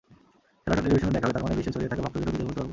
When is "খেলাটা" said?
0.63-0.83